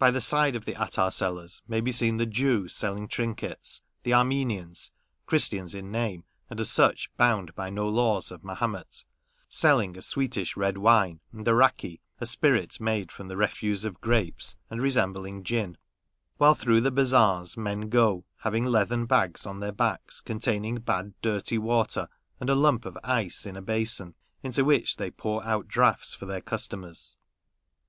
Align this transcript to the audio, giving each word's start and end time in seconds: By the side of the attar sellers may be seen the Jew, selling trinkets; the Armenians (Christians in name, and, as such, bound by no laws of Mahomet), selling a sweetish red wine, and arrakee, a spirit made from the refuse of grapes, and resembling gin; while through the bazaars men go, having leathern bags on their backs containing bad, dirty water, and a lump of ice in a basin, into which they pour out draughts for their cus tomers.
By 0.00 0.10
the 0.10 0.20
side 0.20 0.56
of 0.56 0.64
the 0.64 0.74
attar 0.74 1.12
sellers 1.12 1.62
may 1.68 1.80
be 1.80 1.92
seen 1.92 2.16
the 2.16 2.26
Jew, 2.26 2.66
selling 2.66 3.06
trinkets; 3.06 3.82
the 4.02 4.12
Armenians 4.12 4.90
(Christians 5.26 5.76
in 5.76 5.92
name, 5.92 6.24
and, 6.50 6.58
as 6.58 6.68
such, 6.72 7.08
bound 7.16 7.54
by 7.54 7.70
no 7.70 7.88
laws 7.88 8.32
of 8.32 8.42
Mahomet), 8.42 9.04
selling 9.48 9.96
a 9.96 10.02
sweetish 10.02 10.56
red 10.56 10.76
wine, 10.76 11.20
and 11.30 11.46
arrakee, 11.46 12.00
a 12.20 12.26
spirit 12.26 12.80
made 12.80 13.12
from 13.12 13.28
the 13.28 13.36
refuse 13.36 13.84
of 13.84 14.00
grapes, 14.00 14.56
and 14.70 14.82
resembling 14.82 15.44
gin; 15.44 15.76
while 16.36 16.54
through 16.54 16.80
the 16.80 16.90
bazaars 16.90 17.56
men 17.56 17.82
go, 17.88 18.24
having 18.38 18.64
leathern 18.66 19.06
bags 19.06 19.46
on 19.46 19.60
their 19.60 19.70
backs 19.70 20.20
containing 20.20 20.78
bad, 20.80 21.14
dirty 21.22 21.58
water, 21.58 22.08
and 22.40 22.50
a 22.50 22.56
lump 22.56 22.84
of 22.84 22.98
ice 23.04 23.46
in 23.46 23.54
a 23.54 23.62
basin, 23.62 24.16
into 24.42 24.64
which 24.64 24.96
they 24.96 25.12
pour 25.12 25.44
out 25.46 25.68
draughts 25.68 26.12
for 26.12 26.26
their 26.26 26.40
cus 26.40 26.66
tomers. 26.66 27.16